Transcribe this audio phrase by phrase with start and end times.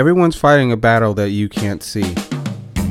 [0.00, 2.14] Everyone's fighting a battle that you can't see.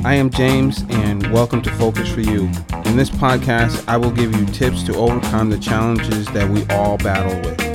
[0.04, 2.42] I am James, and welcome to Focus for You.
[2.84, 6.98] In this podcast, I will give you tips to overcome the challenges that we all
[6.98, 7.69] battle with.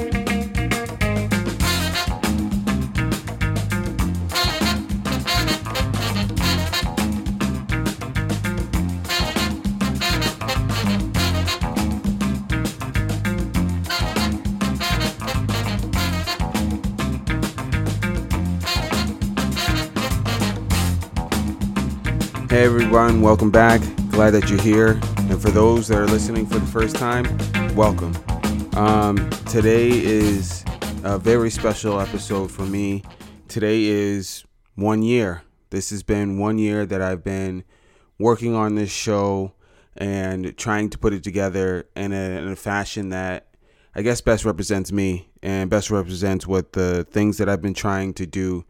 [22.95, 23.81] Everyone, welcome back.
[24.09, 24.91] Glad that you're here.
[25.17, 27.25] And for those that are listening for the first time,
[27.75, 28.15] welcome.
[28.77, 30.63] Um, today is
[31.03, 33.03] a very special episode for me.
[33.49, 35.41] Today is one year.
[35.71, 37.65] This has been one year that I've been
[38.17, 39.51] working on this show
[39.97, 43.47] and trying to put it together in a, in a fashion that
[43.93, 48.13] I guess best represents me and best represents what the things that I've been trying
[48.13, 48.63] to do,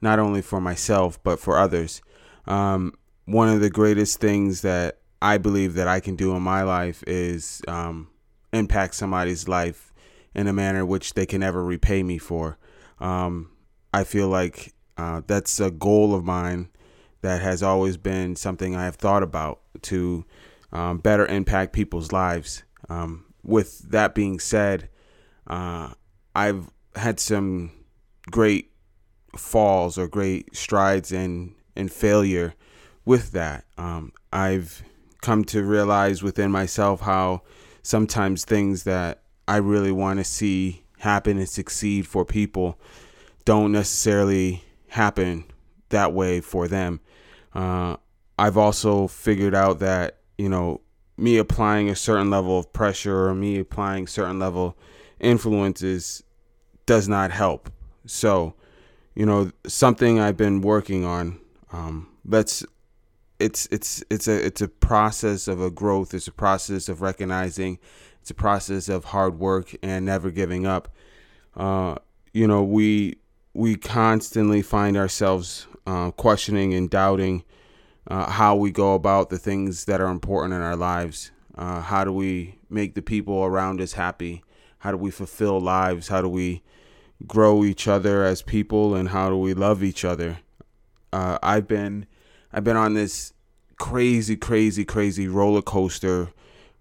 [0.00, 2.00] not only for myself, but for others.
[2.46, 2.94] Um,
[3.24, 7.04] one of the greatest things that I believe that I can do in my life
[7.06, 8.08] is um,
[8.52, 9.92] impact somebody's life
[10.34, 12.58] in a manner which they can never repay me for.
[12.98, 13.50] Um,
[13.94, 16.68] I feel like uh, that's a goal of mine
[17.20, 20.24] that has always been something I have thought about to
[20.72, 22.64] um, better impact people's lives.
[22.88, 24.88] Um, with that being said,
[25.46, 25.92] uh,
[26.34, 27.72] I've had some
[28.30, 28.70] great
[29.36, 32.54] falls or great strides in in failure
[33.04, 33.64] with that.
[33.76, 34.82] Um, I've
[35.20, 37.42] come to realize within myself how
[37.82, 42.78] sometimes things that I really want to see happen and succeed for people
[43.44, 45.44] don't necessarily happen
[45.88, 47.00] that way for them.
[47.54, 47.96] Uh,
[48.38, 50.80] I've also figured out that, you know,
[51.16, 54.76] me applying a certain level of pressure or me applying certain level
[55.20, 56.22] influences
[56.86, 57.70] does not help.
[58.06, 58.54] So,
[59.14, 61.38] you know, something I've been working on.
[61.72, 62.64] Um, let's
[63.42, 66.14] it's it's it's a it's a process of a growth.
[66.14, 67.78] It's a process of recognizing.
[68.20, 70.88] It's a process of hard work and never giving up.
[71.56, 71.96] Uh,
[72.32, 73.16] you know, we
[73.52, 77.44] we constantly find ourselves uh, questioning and doubting
[78.06, 81.32] uh, how we go about the things that are important in our lives.
[81.56, 84.42] Uh, how do we make the people around us happy?
[84.78, 86.08] How do we fulfill lives?
[86.08, 86.62] How do we
[87.26, 88.94] grow each other as people?
[88.94, 90.38] And how do we love each other?
[91.12, 92.06] Uh, I've been
[92.52, 93.32] I've been on this
[93.78, 96.30] crazy, crazy, crazy roller coaster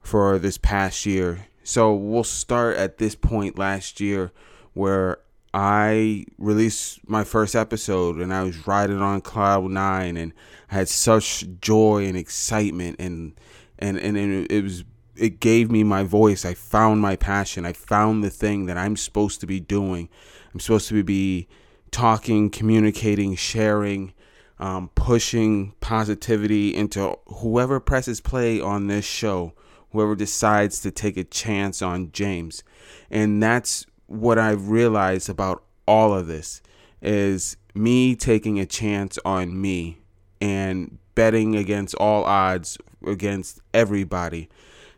[0.02, 1.48] for this past year.
[1.64, 4.32] So we'll start at this point last year
[4.74, 5.20] where
[5.54, 10.34] I released my first episode and I was riding on cloud nine and
[10.70, 13.34] I had such joy and excitement and
[13.80, 14.18] and and
[14.50, 14.84] it was
[15.16, 16.46] it gave me my voice.
[16.46, 17.66] I found my passion.
[17.66, 20.09] I found the thing that I'm supposed to be doing.
[20.53, 21.48] I'm supposed to be
[21.92, 24.14] talking, communicating, sharing,
[24.62, 29.54] um, pushing positivity into whoever presses play on this show,
[29.92, 32.64] whoever decides to take a chance on James.
[33.10, 36.62] And that's what I've realized about all of this
[37.02, 39.98] is me taking a chance on me
[40.40, 44.48] and betting against all odds against everybody.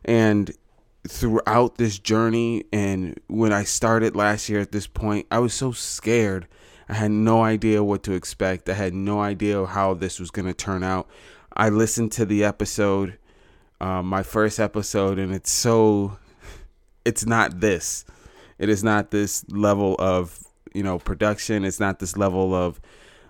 [0.03, 0.51] And
[1.07, 5.71] throughout this journey and when I started last year at this point, I was so
[5.71, 6.47] scared
[6.89, 8.69] I had no idea what to expect.
[8.69, 11.07] I had no idea how this was going to turn out.
[11.55, 13.17] I listened to the episode,
[13.79, 16.17] uh, my first episode, and it's so,
[17.05, 18.05] it's not this.
[18.57, 20.39] It is not this level of,
[20.73, 21.63] you know, production.
[21.65, 22.79] It's not this level of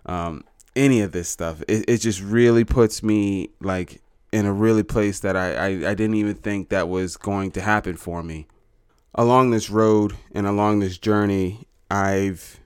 [0.05, 0.43] um,
[0.75, 1.61] any of this stuff.
[1.67, 5.93] It, it just really puts me like in a really place that I, I, I
[5.93, 8.47] didn't even think that was going to happen for me.
[9.15, 12.59] Along this road and along this journey, I've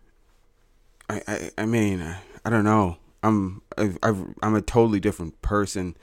[1.09, 2.01] I, I, I mean,
[2.45, 2.97] I don't know.
[3.23, 5.95] I'm I've, I've, I'm a totally different person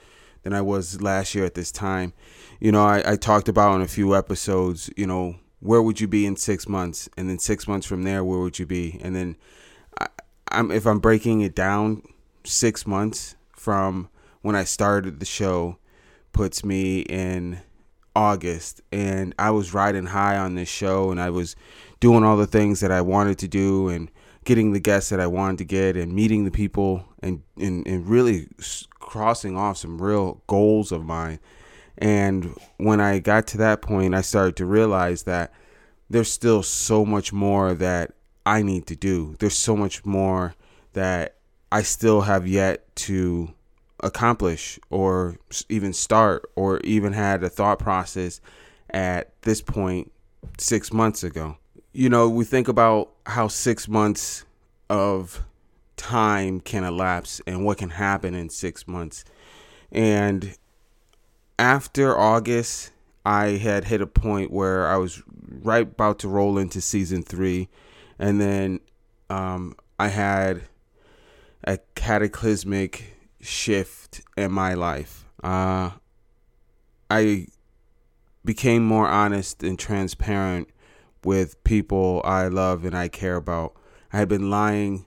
[0.43, 2.13] than I was last year at this time.
[2.59, 6.07] You know, I, I talked about in a few episodes, you know, where would you
[6.07, 7.09] be in six months?
[7.17, 8.99] And then six months from there, where would you be?
[9.01, 9.37] And then
[9.99, 10.07] I,
[10.49, 12.03] I'm if I'm breaking it down,
[12.43, 14.09] six months from
[14.41, 15.77] when I started the show
[16.31, 17.61] puts me in
[18.15, 18.81] August.
[18.91, 21.55] And I was riding high on this show and I was
[21.99, 24.11] doing all the things that I wanted to do and
[24.45, 28.07] getting the guests that I wanted to get and meeting the people and, and, and
[28.07, 28.47] really
[28.99, 31.39] crossing off some real goals of mine.
[31.97, 35.51] And when I got to that point, I started to realize that
[36.09, 38.13] there's still so much more that
[38.45, 39.35] I need to do.
[39.39, 40.53] There's so much more
[40.93, 41.35] that
[41.71, 43.51] I still have yet to
[44.01, 45.37] accomplish or
[45.69, 48.39] even start or even had a thought process
[48.91, 50.11] at this point
[50.59, 51.57] six months ago
[51.95, 54.43] you know, we think about how six months
[54.89, 55.45] of
[55.95, 59.23] time can elapse and what can happen in six months.
[59.93, 60.57] And
[61.57, 62.91] after August,
[63.25, 67.69] I had hit a point where I was right about to roll into season three.
[68.19, 68.81] And then
[69.29, 70.63] um, I had
[71.63, 75.25] a cataclysmic shift in my life.
[75.41, 75.91] Uh,
[77.09, 77.47] I
[78.43, 80.67] became more honest and transparent
[81.25, 83.73] with people I love and I care about.
[84.13, 85.05] I had been lying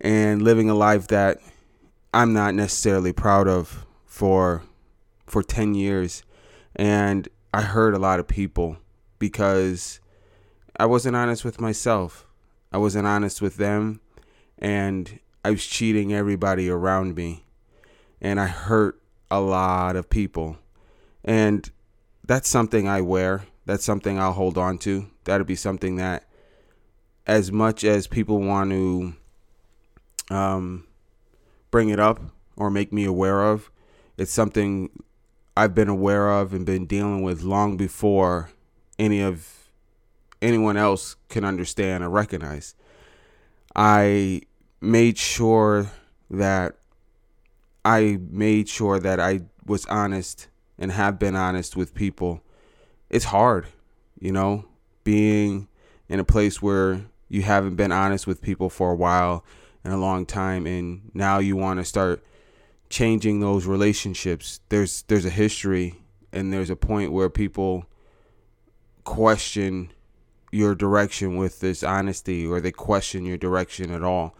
[0.00, 1.38] and living a life that
[2.12, 4.62] I'm not necessarily proud of for
[5.26, 6.22] for 10 years
[6.74, 8.78] and I hurt a lot of people
[9.18, 10.00] because
[10.76, 12.26] I wasn't honest with myself.
[12.72, 14.00] I wasn't honest with them
[14.58, 17.44] and I was cheating everybody around me
[18.20, 19.00] and I hurt
[19.30, 20.58] a lot of people.
[21.24, 21.70] And
[22.24, 23.44] that's something I wear.
[23.64, 25.08] That's something I'll hold on to.
[25.24, 26.24] That'll be something that
[27.26, 29.14] as much as people want to
[30.30, 30.86] um,
[31.70, 32.20] bring it up
[32.56, 33.70] or make me aware of.
[34.16, 34.90] It's something
[35.56, 38.50] I've been aware of and been dealing with long before
[38.98, 39.70] any of
[40.40, 42.74] anyone else can understand or recognize.
[43.74, 44.42] I
[44.80, 45.90] made sure
[46.30, 46.76] that
[47.84, 50.48] I made sure that I was honest
[50.78, 52.42] and have been honest with people.
[53.12, 53.66] It's hard,
[54.18, 54.64] you know,
[55.04, 55.68] being
[56.08, 59.44] in a place where you haven't been honest with people for a while
[59.84, 62.24] and a long time and now you want to start
[62.88, 64.60] changing those relationships.
[64.70, 65.96] There's there's a history
[66.32, 67.84] and there's a point where people
[69.04, 69.92] question
[70.50, 74.34] your direction with this honesty or they question your direction at all.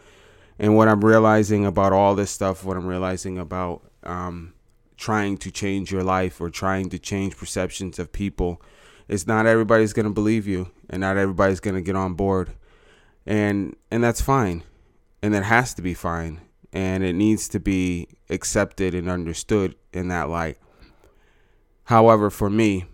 [0.58, 4.54] And what i'm realizing about all this stuff what i'm realizing about um,
[5.02, 8.62] trying to change your life or trying to change perceptions of people,
[9.08, 12.52] it's not everybody's going to believe you and not everybody's going to get on board
[13.26, 14.62] and and that's fine
[15.22, 16.40] and that has to be fine
[16.72, 20.56] and it needs to be accepted and understood in that light.
[21.84, 22.86] However, for me,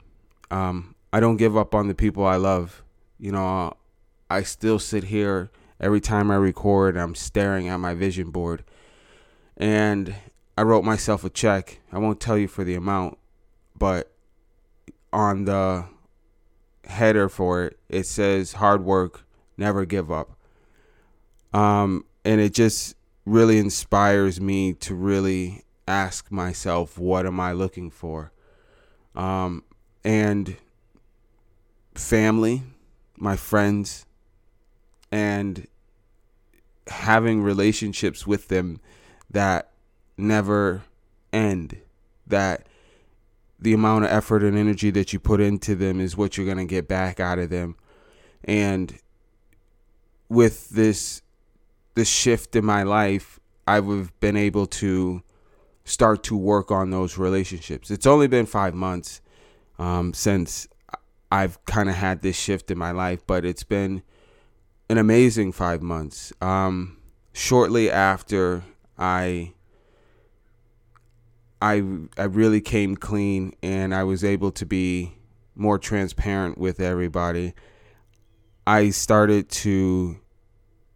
[0.50, 2.82] um, I don't give up on the people I love.
[3.18, 3.74] You know,
[4.28, 8.64] I still sit here every time I record, I'm staring at my vision board.
[9.56, 10.14] And
[10.58, 11.78] I wrote myself a check.
[11.92, 13.16] I won't tell you for the amount,
[13.78, 14.10] but
[15.12, 15.84] on the
[16.84, 19.24] header for it, it says hard work,
[19.56, 20.36] never give up.
[21.52, 27.88] Um, and it just really inspires me to really ask myself, what am I looking
[27.88, 28.32] for?
[29.14, 29.62] Um,
[30.02, 30.56] and
[31.94, 32.64] family,
[33.16, 34.06] my friends,
[35.12, 35.68] and
[36.88, 38.80] having relationships with them
[39.30, 39.70] that
[40.18, 40.82] never
[41.32, 41.78] end,
[42.26, 42.66] that
[43.58, 46.58] the amount of effort and energy that you put into them is what you're going
[46.58, 47.76] to get back out of them.
[48.44, 48.98] And
[50.28, 51.22] with this
[51.94, 55.22] the shift in my life, I've been able to
[55.84, 57.90] start to work on those relationships.
[57.90, 59.20] It's only been five months
[59.78, 60.68] um, since
[61.32, 64.02] I've kind of had this shift in my life, but it's been
[64.88, 66.32] an amazing five months.
[66.40, 66.98] Um,
[67.32, 68.62] shortly after
[68.96, 69.54] I,
[71.60, 71.82] I,
[72.16, 75.14] I really came clean and I was able to be
[75.54, 77.54] more transparent with everybody.
[78.66, 80.20] I started to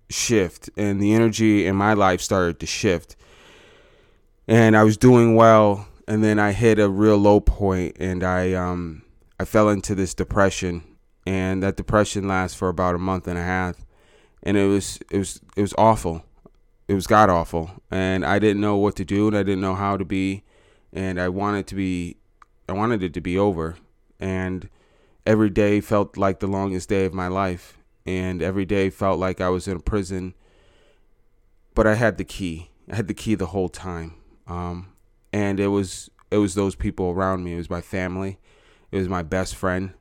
[0.08, 3.16] shift and the energy in my life started to shift.
[4.46, 8.52] And I was doing well and then I hit a real low point and I
[8.52, 9.02] um
[9.40, 10.84] I fell into this depression
[11.26, 13.84] and that depression lasts for about a month and a half
[14.42, 16.24] and it was it was it was awful.
[16.86, 19.74] It was god awful and I didn't know what to do and I didn't know
[19.74, 20.44] how to be
[20.92, 22.16] and I wanted to be
[22.68, 23.76] I wanted it to be over
[24.20, 24.68] and
[25.26, 29.40] every day felt like the longest day of my life and every day felt like
[29.40, 30.34] I was in a prison.
[31.74, 32.70] But I had the key.
[32.90, 34.14] I had the key the whole time,
[34.46, 34.92] um,
[35.32, 37.54] and it was it was those people around me.
[37.54, 38.38] It was my family.
[38.90, 39.92] It was my best friend,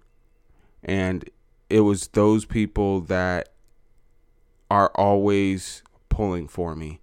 [0.84, 1.30] and
[1.70, 3.50] it was those people that
[4.70, 7.01] are always pulling for me.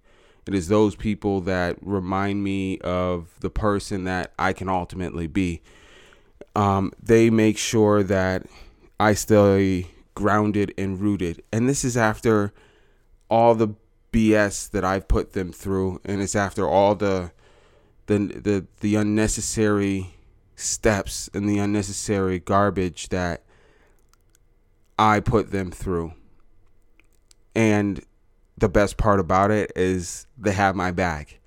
[0.49, 5.61] It is those people that remind me of the person that I can ultimately be.
[6.55, 8.47] Um, they make sure that
[8.99, 11.43] I stay grounded and rooted.
[11.51, 12.51] And this is after
[13.29, 13.75] all the
[14.11, 17.31] BS that I've put them through, and it's after all the
[18.07, 20.15] the the, the unnecessary
[20.55, 23.43] steps and the unnecessary garbage that
[24.97, 26.13] I put them through.
[27.53, 28.03] And
[28.59, 31.39] the best part about it is they have my back.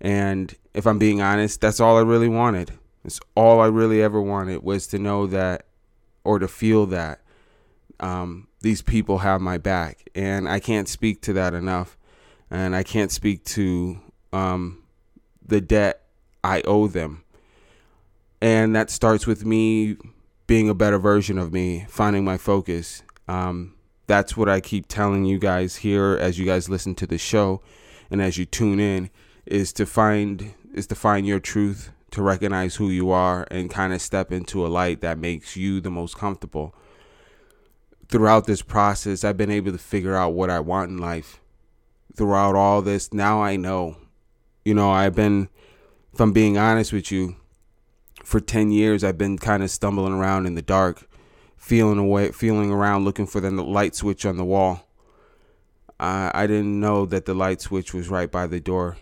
[0.00, 2.72] And if I'm being honest, that's all I really wanted.
[3.04, 5.66] It's all I really ever wanted was to know that
[6.24, 7.20] or to feel that
[8.00, 11.96] um, these people have my back, and I can't speak to that enough.
[12.50, 14.00] and I can't speak to
[14.32, 14.82] um,
[15.44, 16.02] the debt
[16.44, 17.22] I owe them.
[18.40, 19.96] And that starts with me
[20.46, 23.02] being a better version of me, finding my focus.
[23.26, 23.74] Um,
[24.06, 27.60] that's what I keep telling you guys here as you guys listen to the show
[28.10, 29.10] and as you tune in
[29.44, 33.92] is to find is to find your truth, to recognize who you are and kind
[33.92, 36.74] of step into a light that makes you the most comfortable.
[38.08, 41.40] Throughout this process, I've been able to figure out what I want in life.
[42.14, 43.96] Throughout all this, now I know.
[44.64, 45.48] You know, I've been
[46.12, 47.36] if I'm being honest with you,
[48.24, 51.08] for 10 years I've been kind of stumbling around in the dark,
[51.56, 54.86] feeling away, feeling around looking for the light switch on the wall.
[55.98, 58.98] I I didn't know that the light switch was right by the door,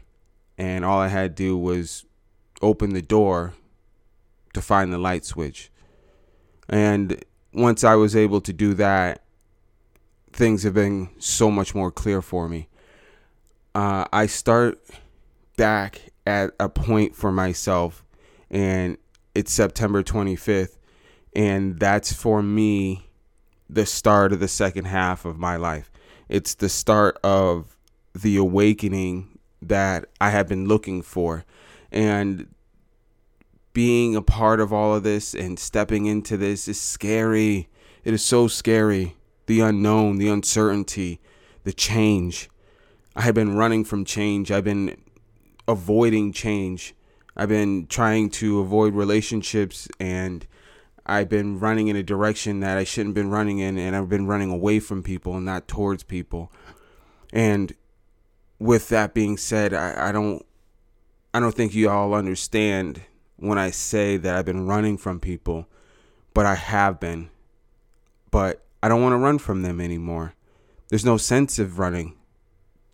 [0.57, 2.05] and all I had to do was
[2.63, 3.55] open the door
[4.55, 5.71] to find the light switch.
[6.69, 9.23] And once I was able to do that,
[10.33, 12.69] things have been so much more clear for me.
[13.75, 14.81] Uh, I start
[15.57, 18.05] back at a point for myself
[18.51, 18.97] and
[19.35, 20.77] it's September 25th
[21.35, 23.09] and that's for me
[23.69, 25.91] the start of the second half of my life.
[26.29, 27.77] It's the start of
[28.15, 31.45] the awakening that I have been looking for
[31.91, 32.47] and
[33.73, 37.69] being a part of all of this and stepping into this is scary.
[38.05, 39.17] It is so scary.
[39.47, 41.21] The unknown, the uncertainty,
[41.65, 42.49] the change.
[43.17, 44.51] I have been running from change.
[44.51, 44.97] I've been
[45.67, 46.95] avoiding change.
[47.37, 50.47] I've been trying to avoid relationships and
[51.07, 54.09] I've been running in a direction that I shouldn't have been running in and I've
[54.09, 56.51] been running away from people and not towards people.
[57.33, 57.75] And
[58.59, 60.45] with that being said, I, I don't
[61.35, 63.03] I don't think you all understand
[63.37, 65.67] when I say that I've been running from people,
[66.33, 67.29] but I have been.
[68.31, 70.35] But I don't want to run from them anymore.
[70.89, 72.17] There's no sense of running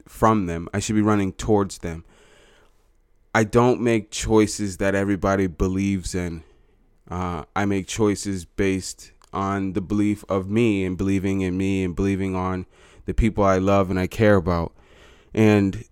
[0.09, 0.69] from them.
[0.73, 2.05] I should be running towards them.
[3.35, 6.43] I don't make choices that everybody believes in.
[7.11, 11.95] Uh, I make choices based on the belief of me and believing in me and
[11.95, 12.67] believing on
[13.07, 14.73] the people I love and I care about.
[15.35, 15.85] And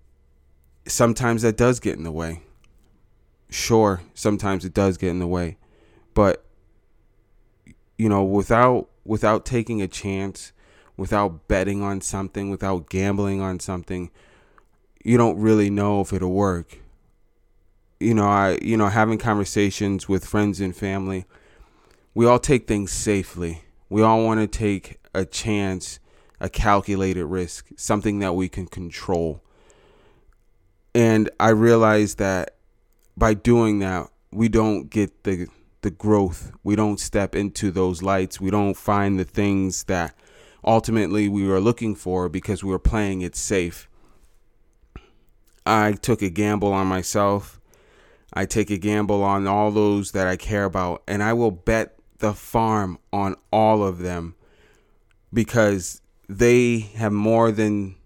[0.86, 2.42] sometimes that does get in the way.
[3.50, 5.56] Sure, sometimes it does get in the way.
[6.14, 6.44] But
[7.96, 10.52] you know, without without taking a chance,
[10.96, 14.10] without betting on something, without gambling on something,
[15.04, 16.78] you don't really know if it'll work
[18.00, 21.26] you know, I you know, having conversations with friends and family,
[22.14, 23.62] we all take things safely.
[23.88, 25.98] We all want to take a chance,
[26.40, 29.42] a calculated risk, something that we can control.
[30.94, 32.56] And I realize that
[33.16, 35.48] by doing that, we don't get the
[35.82, 36.52] the growth.
[36.62, 38.40] We don't step into those lights.
[38.40, 40.14] We don't find the things that
[40.64, 43.88] ultimately we were looking for because we were playing it safe.
[45.64, 47.57] I took a gamble on myself
[48.32, 51.98] I take a gamble on all those that I care about, and I will bet
[52.18, 54.34] the farm on all of them
[55.32, 57.96] because they have more than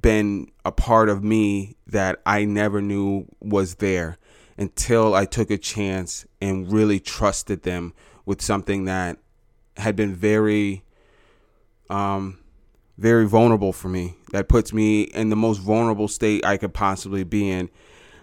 [0.00, 4.18] been a part of me that I never knew was there
[4.58, 7.94] until I took a chance and really trusted them
[8.26, 9.18] with something that
[9.76, 10.84] had been very
[11.90, 12.38] um
[12.96, 17.24] very vulnerable for me that puts me in the most vulnerable state I could possibly
[17.24, 17.68] be in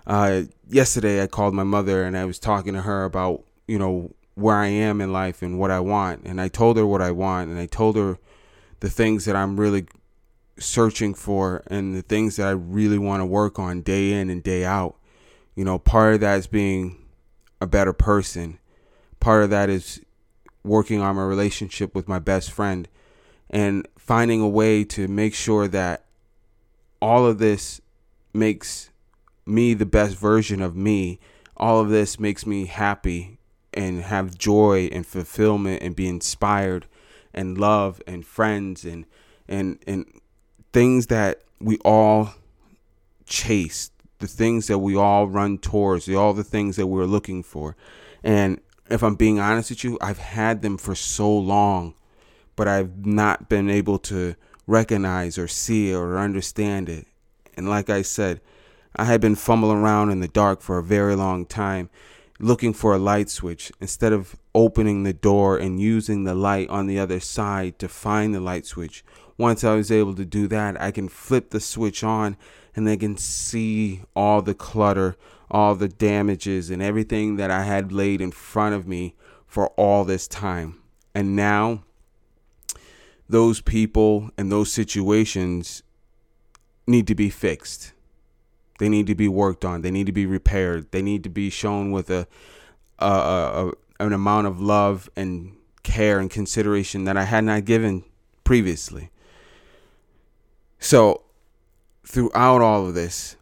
[0.07, 4.13] uh, yesterday I called my mother and I was talking to her about, you know,
[4.35, 6.23] where I am in life and what I want.
[6.25, 8.17] And I told her what I want and I told her
[8.79, 9.85] the things that I'm really
[10.57, 14.41] searching for and the things that I really want to work on day in and
[14.41, 14.95] day out.
[15.55, 16.97] You know, part of that is being
[17.59, 18.59] a better person.
[19.19, 20.01] Part of that is
[20.63, 22.87] working on my relationship with my best friend
[23.49, 26.05] and finding a way to make sure that
[27.01, 27.81] all of this
[28.33, 28.90] makes
[29.51, 31.19] me the best version of me,
[31.57, 33.37] all of this makes me happy
[33.73, 36.87] and have joy and fulfillment and be inspired
[37.33, 39.05] and love and friends and
[39.47, 40.05] and and
[40.73, 42.33] things that we all
[43.25, 47.75] chase, the things that we all run towards, all the things that we're looking for.
[48.23, 51.93] And if I'm being honest with you, I've had them for so long,
[52.55, 54.35] but I've not been able to
[54.67, 57.07] recognize or see or understand it.
[57.55, 58.41] And like I said,
[58.95, 61.89] I had been fumbling around in the dark for a very long time,
[62.39, 66.87] looking for a light switch instead of opening the door and using the light on
[66.87, 69.03] the other side to find the light switch.
[69.37, 72.35] Once I was able to do that, I can flip the switch on
[72.75, 75.15] and I can see all the clutter,
[75.49, 80.05] all the damages, and everything that I had laid in front of me for all
[80.05, 80.81] this time.
[81.13, 81.83] And now,
[83.27, 85.83] those people and those situations
[86.87, 87.90] need to be fixed.
[88.81, 89.83] They need to be worked on.
[89.83, 90.91] They need to be repaired.
[90.91, 92.27] They need to be shown with a,
[92.97, 98.03] a, a an amount of love and care and consideration that I had not given
[98.43, 99.11] previously.
[100.79, 101.21] So,
[102.03, 103.35] throughout all of this,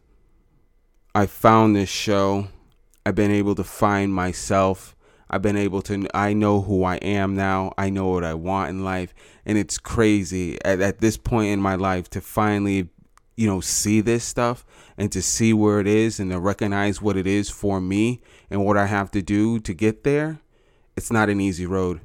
[1.14, 2.48] I found this show.
[3.06, 4.94] I've been able to find myself.
[5.30, 7.72] I've been able to, I know who I am now.
[7.78, 9.14] I know what I want in life.
[9.46, 12.90] And it's crazy at, at this point in my life to finally,
[13.40, 14.66] you know, see this stuff
[14.98, 18.20] and to see where it is and to recognize what it is for me
[18.50, 20.40] and what I have to do to get there.
[20.94, 22.02] It's not an easy road.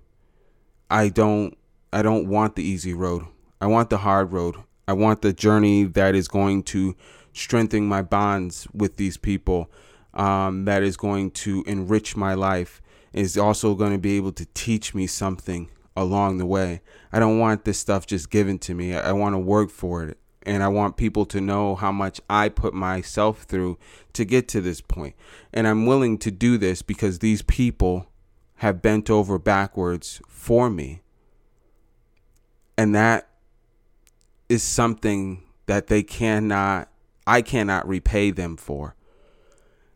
[0.90, 1.58] I don't,
[1.92, 3.26] I don't want the easy road.
[3.60, 4.56] I want the hard road.
[4.88, 6.96] I want the journey that is going to
[7.34, 9.70] strengthen my bonds with these people,
[10.14, 14.46] um, that is going to enrich my life, is also going to be able to
[14.54, 16.80] teach me something along the way.
[17.12, 18.96] I don't want this stuff just given to me.
[18.96, 20.18] I, I want to work for it.
[20.46, 23.78] And I want people to know how much I put myself through
[24.14, 25.16] to get to this point.
[25.52, 28.08] And I'm willing to do this because these people
[28.56, 31.02] have bent over backwards for me.
[32.78, 33.28] And that
[34.50, 36.90] is something that they cannot,
[37.26, 38.96] I cannot repay them for.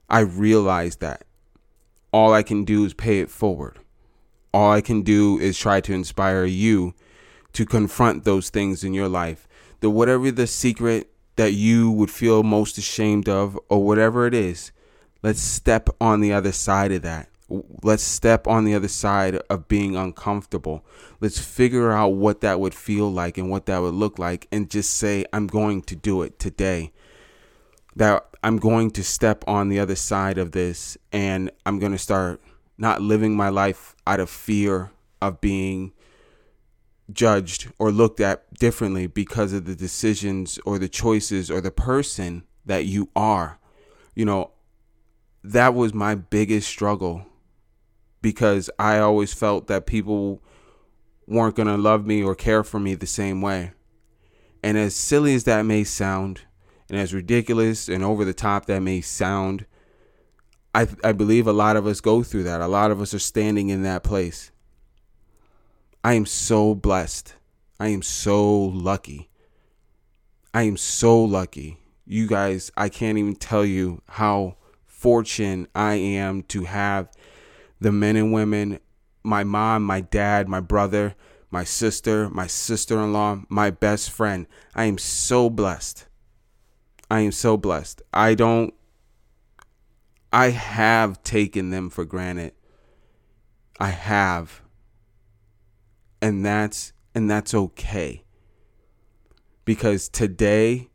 [0.09, 1.25] I realize that.
[2.11, 3.79] All I can do is pay it forward.
[4.51, 6.95] All I can do is try to inspire you
[7.53, 9.47] to confront those things in your life.
[9.79, 14.71] The whatever the secret that you would feel most ashamed of or whatever it is,
[15.23, 17.29] let's step on the other side of that
[17.83, 20.85] let's step on the other side of being uncomfortable.
[21.19, 24.69] Let's figure out what that would feel like and what that would look like and
[24.69, 26.91] just say, I'm going to do it today.
[27.95, 31.97] That I'm going to step on the other side of this and I'm going to
[31.97, 32.41] start
[32.77, 35.91] not living my life out of fear of being
[37.11, 42.43] judged or looked at differently because of the decisions or the choices or the person
[42.65, 43.59] that you are.
[44.15, 44.51] You know,
[45.43, 47.25] that was my biggest struggle
[48.21, 50.41] because I always felt that people
[51.27, 53.71] weren't going to love me or care for me the same way.
[54.61, 56.41] And as silly as that may sound,
[56.89, 59.65] and as ridiculous and over the top that may sound,
[60.73, 62.61] I, I believe a lot of us go through that.
[62.61, 64.51] A lot of us are standing in that place.
[66.03, 67.35] I am so blessed.
[67.79, 69.29] I am so lucky.
[70.53, 71.77] I am so lucky.
[72.05, 77.11] You guys, I can't even tell you how fortunate I am to have
[77.81, 78.79] the men and women,
[79.23, 81.15] my mom, my dad, my brother,
[81.51, 84.47] my sister, my sister in law, my best friend.
[84.75, 86.07] I am so blessed.
[87.11, 88.01] I am so blessed.
[88.13, 88.73] I don't,
[90.31, 92.53] I have taken them for granted.
[93.79, 94.61] I have.
[96.21, 98.23] And that's, and that's okay.
[99.65, 100.89] Because today,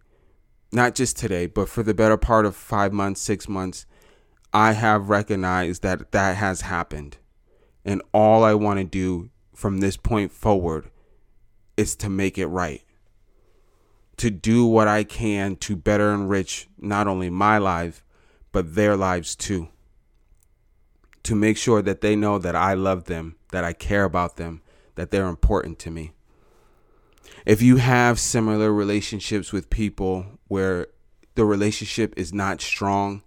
[0.73, 3.87] not just today, but for the better part of five months, six months,
[4.53, 7.19] I have recognized that that has happened.
[7.85, 10.91] And all I want to do from this point forward
[11.77, 12.83] is to make it right.
[14.19, 18.05] To do what I can to better enrich not only my life,
[18.53, 19.69] but their lives too.
[21.25, 24.63] To make sure that they know that I love them, that I care about them,
[24.95, 26.13] that they're important to me.
[27.47, 30.87] If you have similar relationships with people where
[31.35, 33.23] the relationship is not strong,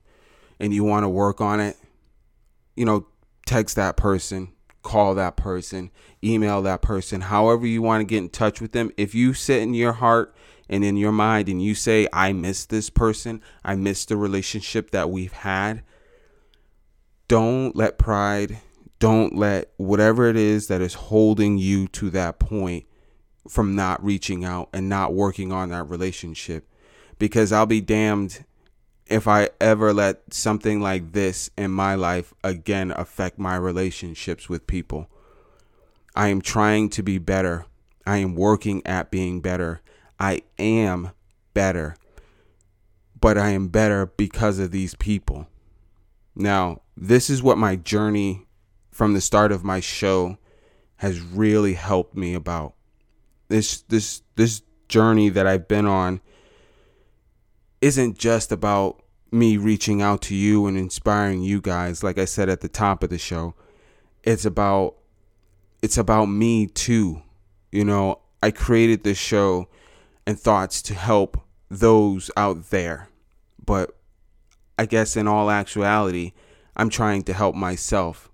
[0.60, 1.78] and you want to work on it,
[2.76, 3.08] you know,
[3.46, 5.92] text that person, call that person,
[6.24, 8.92] email that person, however you want to get in touch with them.
[8.98, 10.36] If you sit in your heart
[10.70, 14.92] and in your mind and you say, I miss this person, I miss the relationship
[14.92, 15.84] that we've had,
[17.28, 18.60] don't let pride,
[19.00, 22.86] don't let whatever it is that is holding you to that point
[23.48, 26.68] from not reaching out and not working on that relationship.
[27.20, 28.44] Because I'll be damned
[29.06, 34.68] if I ever let something like this in my life again affect my relationships with
[34.68, 35.10] people.
[36.16, 37.66] I am trying to be better.
[38.06, 39.82] I am working at being better.
[40.20, 41.12] I am
[41.54, 41.96] better.
[43.20, 45.48] But I am better because of these people.
[46.36, 48.47] Now, this is what my journey
[48.98, 50.40] from the start of my show
[50.96, 52.74] has really helped me about.
[53.48, 56.20] This this this journey that I've been on
[57.80, 62.50] isn't just about me reaching out to you and inspiring you guys like I said
[62.50, 63.54] at the top of the show.
[64.24, 64.96] It's about
[65.84, 67.22] it's about me too.
[67.72, 69.68] You know I created this show
[70.26, 73.10] and thoughts to help those out there.
[73.64, 73.96] But
[74.80, 76.32] I guess in all actuality
[76.76, 78.32] I'm trying to help myself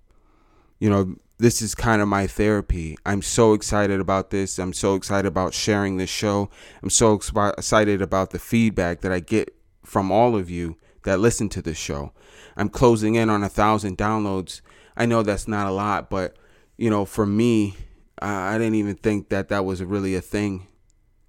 [0.84, 2.98] you know this is kind of my therapy.
[3.06, 4.58] I'm so excited about this.
[4.58, 6.50] I'm so excited about sharing this show.
[6.82, 11.48] I'm so excited about the feedback that I get from all of you that listen
[11.48, 12.12] to this show.
[12.54, 14.60] I'm closing in on a thousand downloads.
[14.94, 16.36] I know that's not a lot, but
[16.76, 17.76] you know, for me,
[18.20, 20.66] I, didn't even think that that was really a thing,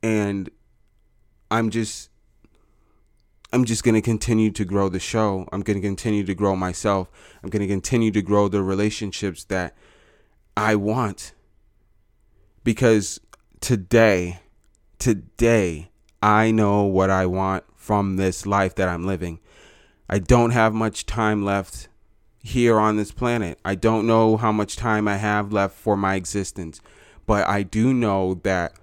[0.04, 0.50] and
[1.50, 2.10] I'm just
[3.56, 5.48] I'm just going to continue to grow the show.
[5.54, 7.10] I'm going to continue to grow myself.
[7.42, 9.74] I'm going to continue to grow the relationships that
[10.58, 11.32] I want.
[12.66, 13.22] Because
[13.62, 14.42] today,
[15.00, 15.90] today,
[16.22, 19.40] I know what I want from this life that I'm living.
[20.10, 21.88] I don't have much time left
[22.44, 23.58] here on this planet.
[23.64, 26.82] I don't know how much time I have left for my existence,
[27.26, 28.74] but I do know that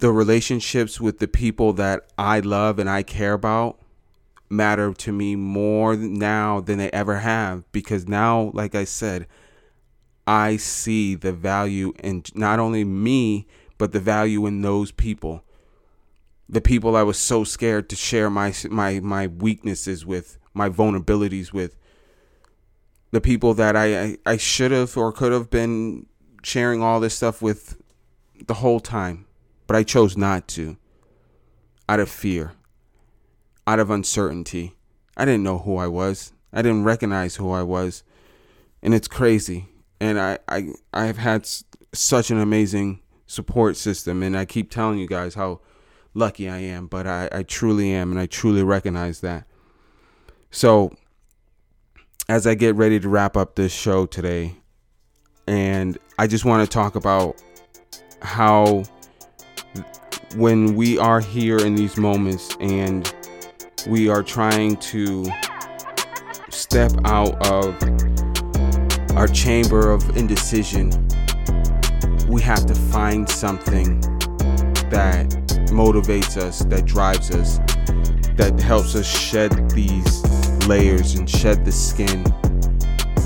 [0.00, 3.78] the relationships with the people that I love and I care about
[4.48, 9.26] matter to me more now than they ever have because now, like I said,
[10.26, 13.46] I see the value in not only me,
[13.78, 15.44] but the value in those people.
[16.48, 21.52] The people I was so scared to share my my my weaknesses with, my vulnerabilities
[21.52, 21.76] with.
[23.12, 26.06] The people that I I, I should have or could have been
[26.42, 27.80] sharing all this stuff with
[28.46, 29.26] the whole time
[29.70, 30.76] but I chose not to
[31.88, 32.54] out of fear,
[33.68, 34.74] out of uncertainty.
[35.16, 36.32] I didn't know who I was.
[36.52, 38.02] I didn't recognize who I was.
[38.82, 39.68] And it's crazy.
[40.00, 44.24] And I, I, I've had s- such an amazing support system.
[44.24, 45.60] And I keep telling you guys how
[46.14, 48.10] lucky I am, but I, I truly am.
[48.10, 49.46] And I truly recognize that.
[50.50, 50.92] So,
[52.28, 54.56] as I get ready to wrap up this show today,
[55.46, 57.40] and I just want to talk about
[58.20, 58.82] how
[60.36, 63.12] when we are here in these moments and
[63.88, 65.30] we are trying to
[66.50, 67.74] step out of
[69.16, 70.90] our chamber of indecision,
[72.28, 74.00] we have to find something
[74.90, 75.28] that
[75.70, 77.58] motivates us, that drives us,
[78.36, 80.22] that helps us shed these
[80.66, 82.22] layers and shed the skin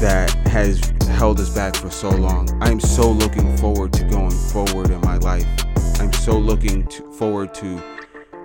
[0.00, 2.48] that has held us back for so long.
[2.62, 5.46] I'm so looking forward to going forward in my life.
[6.00, 7.82] I'm so looking to, forward to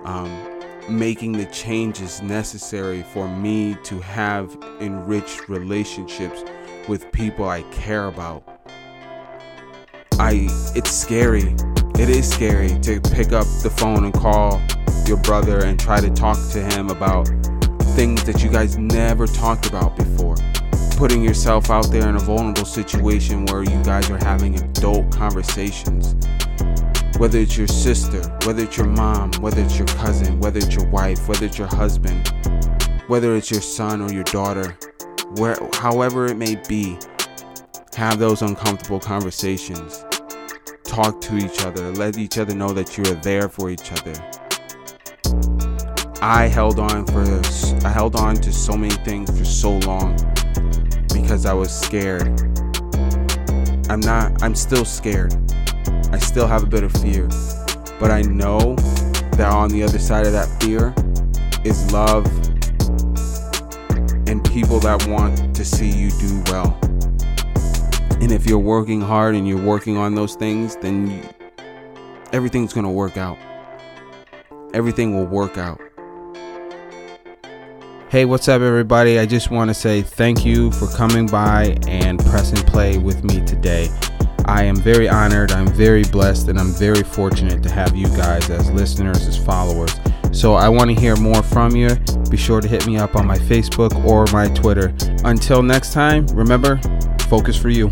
[0.05, 6.43] um, making the changes necessary for me to have enriched relationships
[6.87, 8.43] with people I care about.
[10.19, 11.55] I it's scary.
[11.95, 14.61] It is scary to pick up the phone and call
[15.05, 17.27] your brother and try to talk to him about
[17.95, 20.35] things that you guys never talked about before.
[20.97, 26.15] Putting yourself out there in a vulnerable situation where you guys are having adult conversations
[27.17, 30.87] whether it's your sister, whether it's your mom, whether it's your cousin, whether it's your
[30.89, 32.31] wife, whether it's your husband,
[33.07, 34.77] whether it's your son or your daughter,
[35.35, 36.97] where however it may be,
[37.95, 40.05] have those uncomfortable conversations.
[40.83, 44.13] Talk to each other, let each other know that you are there for each other.
[46.21, 47.23] I held on for
[47.85, 50.15] I held on to so many things for so long
[51.13, 52.27] because I was scared.
[53.89, 55.33] I'm not I'm still scared.
[56.29, 57.27] Still have a bit of fear.
[57.99, 58.75] But I know
[59.35, 60.93] that on the other side of that fear
[61.65, 62.23] is love
[64.27, 66.77] and people that want to see you do well.
[68.21, 71.23] And if you're working hard and you're working on those things, then you,
[72.31, 73.39] everything's going to work out.
[74.75, 75.81] Everything will work out.
[78.09, 79.17] Hey, what's up, everybody?
[79.17, 83.43] I just want to say thank you for coming by and pressing play with me
[83.47, 83.89] today.
[84.49, 88.49] I am very honored, I'm very blessed, and I'm very fortunate to have you guys
[88.49, 89.95] as listeners, as followers.
[90.31, 91.95] So I want to hear more from you.
[92.31, 94.91] Be sure to hit me up on my Facebook or my Twitter.
[95.23, 96.81] Until next time, remember,
[97.29, 97.91] focus for you.